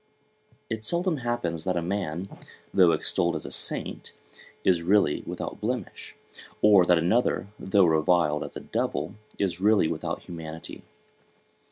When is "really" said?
4.81-5.21, 9.61-9.87